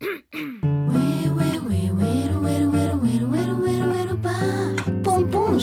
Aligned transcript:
Pum 0.00 0.22
pum, 5.26 5.58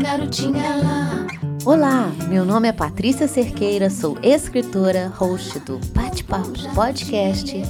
garotinha 0.00 0.76
lá. 0.76 1.26
Olá, 1.64 2.12
meu 2.28 2.44
nome 2.44 2.68
é 2.68 2.72
Patrícia 2.72 3.26
Cerqueira, 3.26 3.90
sou 3.90 4.16
escritora, 4.22 5.08
host 5.08 5.58
do 5.60 5.80
Bate-Papo 5.92 6.72
Podcast 6.76 7.60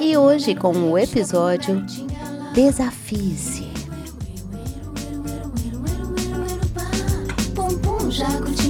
e 0.00 0.16
hoje 0.16 0.56
com 0.56 0.72
o 0.72 0.98
episódio 0.98 1.84
Desafie-se. 2.52 3.72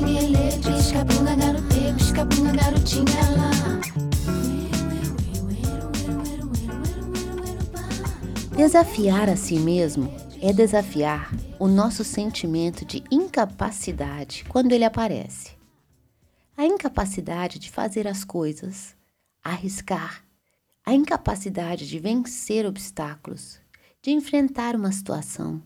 Ele, 0.04 0.36
pisca-punga, 1.96 2.52
garotinha 2.52 3.13
Desafiar 8.64 9.28
a 9.28 9.36
si 9.36 9.58
mesmo 9.58 10.10
é 10.40 10.50
desafiar 10.50 11.30
o 11.60 11.68
nosso 11.68 12.02
sentimento 12.02 12.82
de 12.82 13.04
incapacidade 13.10 14.42
quando 14.48 14.72
ele 14.72 14.86
aparece. 14.86 15.50
A 16.56 16.64
incapacidade 16.64 17.58
de 17.58 17.70
fazer 17.70 18.08
as 18.08 18.24
coisas, 18.24 18.96
arriscar, 19.42 20.24
a 20.82 20.94
incapacidade 20.94 21.86
de 21.86 21.98
vencer 21.98 22.64
obstáculos, 22.64 23.60
de 24.00 24.12
enfrentar 24.12 24.74
uma 24.74 24.90
situação, 24.90 25.62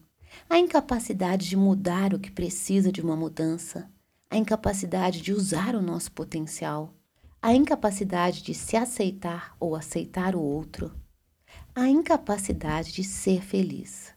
a 0.50 0.58
incapacidade 0.58 1.48
de 1.48 1.56
mudar 1.56 2.12
o 2.12 2.18
que 2.18 2.32
precisa 2.32 2.90
de 2.90 3.00
uma 3.00 3.14
mudança, 3.14 3.88
a 4.28 4.36
incapacidade 4.36 5.22
de 5.22 5.32
usar 5.32 5.76
o 5.76 5.80
nosso 5.80 6.10
potencial, 6.10 6.92
a 7.40 7.54
incapacidade 7.54 8.42
de 8.42 8.54
se 8.54 8.76
aceitar 8.76 9.54
ou 9.60 9.76
aceitar 9.76 10.34
o 10.34 10.42
outro 10.42 10.92
a 11.80 11.88
incapacidade 11.88 12.92
de 12.92 13.04
ser 13.04 13.40
feliz. 13.40 14.12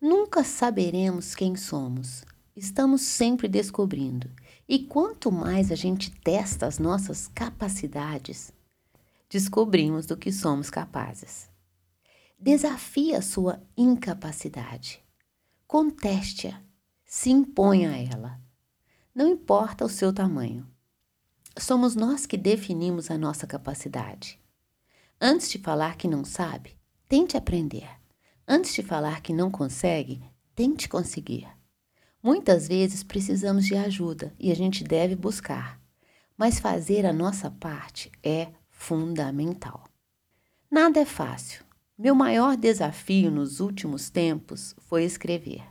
Nunca 0.00 0.42
saberemos 0.42 1.34
quem 1.34 1.54
somos. 1.54 2.24
Estamos 2.56 3.02
sempre 3.02 3.46
descobrindo. 3.46 4.30
E 4.66 4.78
quanto 4.78 5.30
mais 5.30 5.70
a 5.70 5.74
gente 5.74 6.10
testa 6.10 6.66
as 6.66 6.78
nossas 6.78 7.28
capacidades, 7.28 8.54
descobrimos 9.28 10.06
do 10.06 10.16
que 10.16 10.32
somos 10.32 10.70
capazes. 10.70 11.50
Desafie 12.38 13.14
a 13.14 13.20
sua 13.20 13.62
incapacidade. 13.76 15.04
Conteste-a. 15.66 16.58
Se 17.04 17.28
imponha 17.28 17.90
a 17.90 17.98
ela. 17.98 18.40
Não 19.14 19.28
importa 19.28 19.84
o 19.84 19.90
seu 19.90 20.10
tamanho. 20.10 20.66
Somos 21.58 21.94
nós 21.94 22.24
que 22.24 22.38
definimos 22.38 23.10
a 23.10 23.18
nossa 23.18 23.46
capacidade. 23.46 24.40
Antes 25.20 25.50
de 25.50 25.58
falar 25.58 25.96
que 25.96 26.08
não 26.08 26.24
sabe, 26.24 26.77
tente 27.08 27.36
aprender. 27.36 27.88
Antes 28.46 28.74
de 28.74 28.82
falar 28.82 29.22
que 29.22 29.32
não 29.32 29.50
consegue, 29.50 30.22
tente 30.54 30.88
conseguir. 30.88 31.48
Muitas 32.22 32.68
vezes 32.68 33.02
precisamos 33.02 33.64
de 33.64 33.74
ajuda 33.74 34.34
e 34.38 34.52
a 34.52 34.54
gente 34.54 34.84
deve 34.84 35.16
buscar, 35.16 35.80
mas 36.36 36.60
fazer 36.60 37.06
a 37.06 37.12
nossa 37.12 37.50
parte 37.50 38.12
é 38.22 38.48
fundamental. 38.70 39.84
Nada 40.70 41.00
é 41.00 41.04
fácil. 41.06 41.64
Meu 41.96 42.14
maior 42.14 42.56
desafio 42.56 43.30
nos 43.30 43.58
últimos 43.58 44.10
tempos 44.10 44.74
foi 44.80 45.04
escrever. 45.04 45.62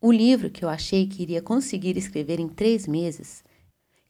O 0.00 0.10
livro 0.10 0.50
que 0.50 0.64
eu 0.64 0.68
achei 0.68 1.06
que 1.06 1.22
iria 1.22 1.42
conseguir 1.42 1.96
escrever 1.96 2.40
em 2.40 2.48
três 2.48 2.86
meses, 2.86 3.44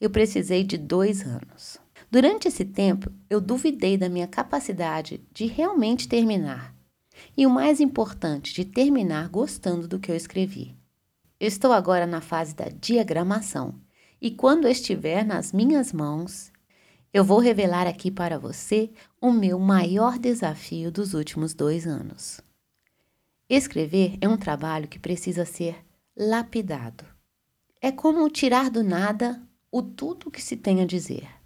eu 0.00 0.10
precisei 0.10 0.62
de 0.62 0.78
dois 0.78 1.22
anos. 1.22 1.78
Durante 2.10 2.48
esse 2.48 2.64
tempo, 2.64 3.12
eu 3.28 3.40
duvidei 3.40 3.98
da 3.98 4.08
minha 4.08 4.26
capacidade 4.26 5.20
de 5.32 5.46
realmente 5.46 6.08
terminar. 6.08 6.74
E 7.36 7.46
o 7.46 7.50
mais 7.50 7.80
importante, 7.80 8.54
de 8.54 8.64
terminar 8.64 9.28
gostando 9.28 9.86
do 9.86 9.98
que 9.98 10.10
eu 10.10 10.16
escrevi. 10.16 10.74
Eu 11.38 11.46
estou 11.46 11.72
agora 11.72 12.06
na 12.06 12.20
fase 12.20 12.54
da 12.54 12.66
diagramação, 12.66 13.74
e 14.20 14.30
quando 14.30 14.66
estiver 14.66 15.24
nas 15.24 15.52
minhas 15.52 15.92
mãos, 15.92 16.50
eu 17.12 17.22
vou 17.22 17.38
revelar 17.38 17.86
aqui 17.86 18.10
para 18.10 18.38
você 18.38 18.90
o 19.20 19.30
meu 19.30 19.58
maior 19.58 20.18
desafio 20.18 20.90
dos 20.90 21.14
últimos 21.14 21.54
dois 21.54 21.86
anos. 21.86 22.40
Escrever 23.48 24.16
é 24.20 24.28
um 24.28 24.36
trabalho 24.36 24.88
que 24.88 24.98
precisa 24.98 25.44
ser 25.44 25.84
lapidado. 26.16 27.04
É 27.80 27.92
como 27.92 28.28
tirar 28.28 28.70
do 28.70 28.82
nada 28.82 29.40
o 29.70 29.82
tudo 29.82 30.30
que 30.30 30.42
se 30.42 30.56
tem 30.56 30.82
a 30.82 30.86
dizer. 30.86 31.37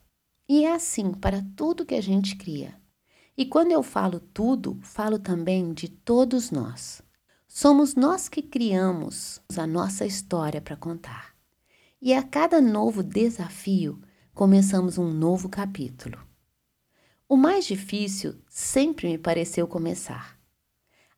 E 0.54 0.66
é 0.66 0.74
assim 0.74 1.14
para 1.14 1.42
tudo 1.56 1.86
que 1.86 1.94
a 1.94 2.00
gente 2.02 2.36
cria. 2.36 2.74
E 3.34 3.46
quando 3.46 3.70
eu 3.72 3.82
falo 3.82 4.20
tudo, 4.20 4.78
falo 4.82 5.18
também 5.18 5.72
de 5.72 5.88
todos 5.88 6.50
nós. 6.50 7.00
Somos 7.48 7.94
nós 7.94 8.28
que 8.28 8.42
criamos 8.42 9.40
a 9.56 9.66
nossa 9.66 10.04
história 10.04 10.60
para 10.60 10.76
contar. 10.76 11.34
E 12.02 12.12
a 12.12 12.22
cada 12.22 12.60
novo 12.60 13.02
desafio, 13.02 13.98
começamos 14.34 14.98
um 14.98 15.10
novo 15.10 15.48
capítulo. 15.48 16.18
O 17.26 17.34
mais 17.34 17.64
difícil 17.64 18.34
sempre 18.46 19.08
me 19.08 19.16
pareceu 19.16 19.66
começar. 19.66 20.38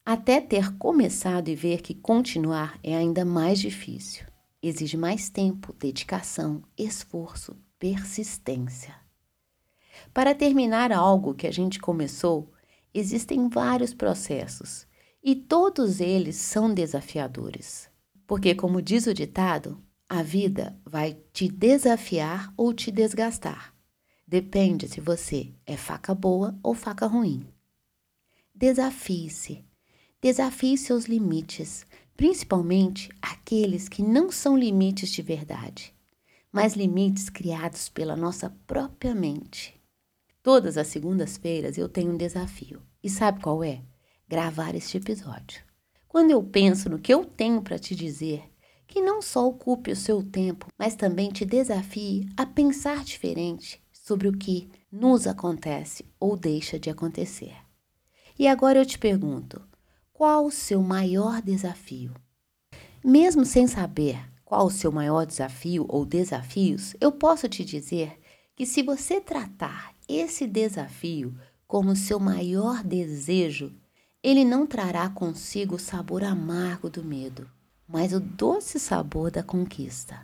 Até 0.06 0.40
ter 0.40 0.78
começado 0.78 1.48
e 1.48 1.56
ver 1.56 1.82
que 1.82 1.92
continuar 1.92 2.78
é 2.84 2.94
ainda 2.94 3.24
mais 3.24 3.58
difícil. 3.58 4.26
Exige 4.62 4.96
mais 4.96 5.28
tempo, 5.28 5.72
dedicação, 5.72 6.62
esforço, 6.78 7.56
persistência. 7.80 9.02
Para 10.12 10.34
terminar 10.34 10.92
algo 10.92 11.34
que 11.34 11.46
a 11.46 11.52
gente 11.52 11.78
começou, 11.78 12.52
existem 12.92 13.48
vários 13.48 13.92
processos 13.92 14.86
e 15.22 15.34
todos 15.34 16.00
eles 16.00 16.36
são 16.36 16.72
desafiadores. 16.72 17.88
Porque, 18.26 18.54
como 18.54 18.82
diz 18.82 19.06
o 19.06 19.14
ditado, 19.14 19.82
a 20.08 20.22
vida 20.22 20.78
vai 20.84 21.16
te 21.32 21.48
desafiar 21.48 22.52
ou 22.56 22.72
te 22.72 22.90
desgastar. 22.90 23.74
Depende 24.26 24.88
se 24.88 25.00
você 25.00 25.52
é 25.66 25.76
faca 25.76 26.14
boa 26.14 26.58
ou 26.62 26.74
faca 26.74 27.06
ruim. 27.06 27.46
Desafie-se. 28.54 29.64
Desafie 30.20 30.78
seus 30.78 31.04
limites, 31.04 31.86
principalmente 32.16 33.10
aqueles 33.20 33.88
que 33.88 34.02
não 34.02 34.30
são 34.30 34.56
limites 34.56 35.10
de 35.10 35.20
verdade, 35.20 35.92
mas 36.50 36.74
limites 36.74 37.28
criados 37.28 37.88
pela 37.88 38.16
nossa 38.16 38.48
própria 38.66 39.14
mente. 39.14 39.78
Todas 40.44 40.76
as 40.76 40.88
segundas-feiras 40.88 41.78
eu 41.78 41.88
tenho 41.88 42.12
um 42.12 42.18
desafio. 42.18 42.82
E 43.02 43.08
sabe 43.08 43.40
qual 43.40 43.64
é? 43.64 43.80
Gravar 44.28 44.74
este 44.74 44.98
episódio. 44.98 45.62
Quando 46.06 46.32
eu 46.32 46.42
penso 46.42 46.90
no 46.90 46.98
que 46.98 47.14
eu 47.14 47.24
tenho 47.24 47.62
para 47.62 47.78
te 47.78 47.94
dizer, 47.94 48.44
que 48.86 49.00
não 49.00 49.22
só 49.22 49.48
ocupe 49.48 49.90
o 49.90 49.96
seu 49.96 50.22
tempo, 50.22 50.66
mas 50.78 50.94
também 50.94 51.30
te 51.30 51.46
desafie 51.46 52.28
a 52.36 52.44
pensar 52.44 53.02
diferente 53.02 53.82
sobre 53.90 54.28
o 54.28 54.36
que 54.36 54.68
nos 54.92 55.26
acontece 55.26 56.04
ou 56.20 56.36
deixa 56.36 56.78
de 56.78 56.90
acontecer. 56.90 57.56
E 58.38 58.46
agora 58.46 58.78
eu 58.78 58.84
te 58.84 58.98
pergunto: 58.98 59.66
qual 60.12 60.44
o 60.44 60.50
seu 60.50 60.82
maior 60.82 61.40
desafio? 61.40 62.12
Mesmo 63.02 63.46
sem 63.46 63.66
saber 63.66 64.22
qual 64.44 64.66
o 64.66 64.70
seu 64.70 64.92
maior 64.92 65.24
desafio 65.24 65.86
ou 65.88 66.04
desafios, 66.04 66.94
eu 67.00 67.10
posso 67.10 67.48
te 67.48 67.64
dizer 67.64 68.20
que 68.54 68.66
se 68.66 68.82
você 68.82 69.22
tratar 69.22 69.93
esse 70.08 70.46
desafio 70.46 71.34
como 71.66 71.96
seu 71.96 72.20
maior 72.20 72.82
desejo, 72.82 73.72
ele 74.22 74.44
não 74.44 74.66
trará 74.66 75.08
consigo 75.08 75.76
o 75.76 75.78
sabor 75.78 76.22
amargo 76.24 76.88
do 76.88 77.02
medo, 77.04 77.48
mas 77.88 78.12
o 78.12 78.20
doce 78.20 78.78
sabor 78.78 79.30
da 79.30 79.42
conquista. 79.42 80.20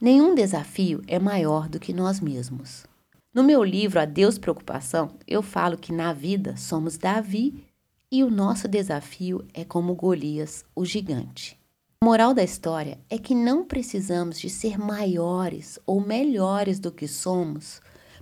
Nenhum 0.00 0.34
desafio 0.34 1.02
é 1.06 1.18
maior 1.18 1.68
do 1.68 1.78
que 1.78 1.92
nós 1.92 2.20
mesmos. 2.20 2.86
No 3.32 3.44
meu 3.44 3.62
livro 3.62 4.00
Adeus 4.00 4.38
Preocupação, 4.38 5.12
eu 5.26 5.42
falo 5.42 5.78
que 5.78 5.92
na 5.92 6.12
vida 6.12 6.56
somos 6.56 6.96
Davi 6.96 7.64
e 8.10 8.24
o 8.24 8.30
nosso 8.30 8.66
desafio 8.66 9.46
é 9.54 9.64
como 9.64 9.94
Golias, 9.94 10.64
o 10.74 10.84
gigante. 10.84 11.58
A 12.02 12.06
moral 12.06 12.34
da 12.34 12.42
história 12.42 12.98
é 13.08 13.18
que 13.18 13.34
não 13.34 13.64
precisamos 13.64 14.40
de 14.40 14.50
ser 14.50 14.78
maiores 14.78 15.78
ou 15.86 16.00
melhores 16.00 16.80
do 16.80 16.90
que 16.90 17.06
somos 17.06 17.80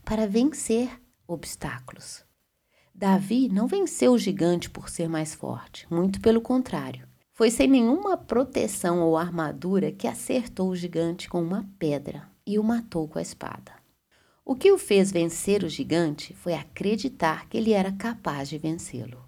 para 0.08 0.26
vencer 0.26 0.88
obstáculos. 1.26 2.24
Davi 2.94 3.46
não 3.46 3.66
venceu 3.66 4.12
o 4.12 4.18
gigante 4.18 4.70
por 4.70 4.88
ser 4.88 5.06
mais 5.06 5.34
forte, 5.34 5.86
muito 5.90 6.18
pelo 6.22 6.40
contrário. 6.40 7.06
Foi 7.34 7.50
sem 7.50 7.68
nenhuma 7.68 8.16
proteção 8.16 9.02
ou 9.02 9.18
armadura 9.18 9.92
que 9.92 10.08
acertou 10.08 10.70
o 10.70 10.74
gigante 10.74 11.28
com 11.28 11.42
uma 11.42 11.68
pedra 11.78 12.26
e 12.46 12.58
o 12.58 12.64
matou 12.64 13.06
com 13.06 13.18
a 13.18 13.22
espada. 13.22 13.70
O 14.46 14.56
que 14.56 14.72
o 14.72 14.78
fez 14.78 15.12
vencer 15.12 15.62
o 15.62 15.68
gigante 15.68 16.32
foi 16.32 16.54
acreditar 16.54 17.46
que 17.46 17.58
ele 17.58 17.72
era 17.72 17.92
capaz 17.92 18.48
de 18.48 18.56
vencê-lo. 18.56 19.22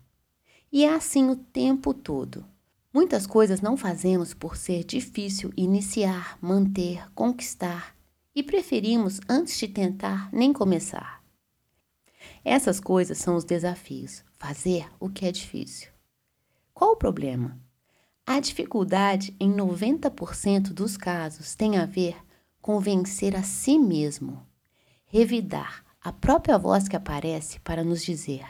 E 0.72 0.82
é 0.86 0.94
assim 0.94 1.28
o 1.28 1.36
tempo 1.36 1.92
todo. 1.92 2.42
Muitas 2.90 3.26
coisas 3.26 3.60
não 3.60 3.76
fazemos 3.76 4.32
por 4.32 4.56
ser 4.56 4.84
difícil 4.84 5.52
iniciar, 5.58 6.38
manter, 6.40 7.06
conquistar 7.12 7.99
e 8.34 8.42
preferimos, 8.42 9.20
antes 9.28 9.58
de 9.58 9.68
tentar, 9.68 10.32
nem 10.32 10.52
começar. 10.52 11.22
Essas 12.44 12.80
coisas 12.80 13.18
são 13.18 13.36
os 13.36 13.44
desafios. 13.44 14.24
Fazer 14.38 14.86
o 14.98 15.08
que 15.08 15.26
é 15.26 15.32
difícil. 15.32 15.90
Qual 16.72 16.92
o 16.92 16.96
problema? 16.96 17.60
A 18.26 18.40
dificuldade, 18.40 19.34
em 19.38 19.52
90% 19.52 20.72
dos 20.72 20.96
casos, 20.96 21.54
tem 21.54 21.76
a 21.76 21.84
ver 21.84 22.16
com 22.60 22.78
vencer 22.78 23.36
a 23.36 23.42
si 23.42 23.78
mesmo, 23.78 24.46
revidar 25.06 25.84
a 26.00 26.12
própria 26.12 26.56
voz 26.56 26.88
que 26.88 26.96
aparece 26.96 27.58
para 27.60 27.84
nos 27.84 28.02
dizer: 28.02 28.46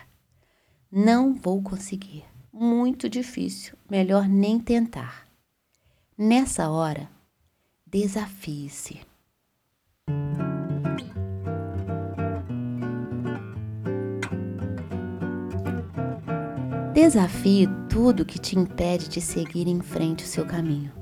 não 0.90 1.34
vou 1.34 1.62
conseguir, 1.62 2.24
muito 2.52 3.08
difícil, 3.08 3.76
melhor 3.88 4.28
nem 4.28 4.60
tentar. 4.60 5.26
Nessa 6.16 6.68
hora, 6.68 7.10
desafie-se. 7.86 9.09
Desafie 17.02 17.66
tudo 17.88 18.26
que 18.26 18.38
te 18.38 18.58
impede 18.58 19.08
de 19.08 19.22
seguir 19.22 19.66
em 19.66 19.80
frente 19.80 20.22
o 20.22 20.26
seu 20.26 20.44
caminho. 20.44 20.92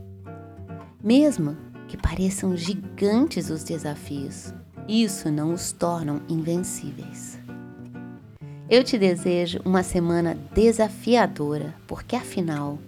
Mesmo 1.02 1.56
que 1.88 1.96
pareçam 1.96 2.56
gigantes 2.56 3.50
os 3.50 3.64
desafios, 3.64 4.54
isso 4.86 5.28
não 5.28 5.52
os 5.52 5.72
tornam 5.72 6.22
invencíveis. 6.28 7.36
Eu 8.70 8.84
te 8.84 8.96
desejo 8.96 9.58
uma 9.64 9.82
semana 9.82 10.38
desafiadora, 10.54 11.74
porque 11.84 12.14
afinal, 12.14 12.78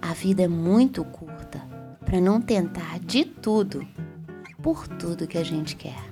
a 0.00 0.14
vida 0.14 0.44
é 0.44 0.48
muito 0.48 1.04
curta 1.04 1.60
para 2.02 2.18
não 2.18 2.40
tentar 2.40 2.98
de 2.98 3.26
tudo 3.26 3.86
por 4.62 4.88
tudo 4.88 5.26
que 5.26 5.36
a 5.36 5.44
gente 5.44 5.76
quer. 5.76 6.02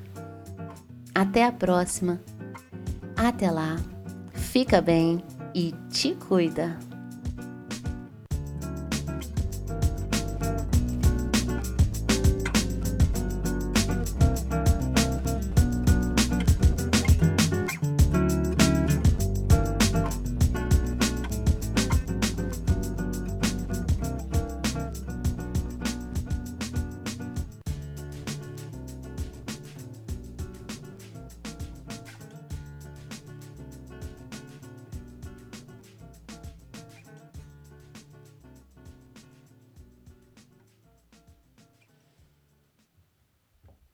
Até 1.15 1.47
a 1.47 1.51
próxima. 1.51 2.21
Até 3.17 3.51
lá. 3.51 3.79
Fica 4.35 4.83
bem 4.83 5.25
e 5.55 5.73
te 5.91 6.15
cuida. 6.15 6.92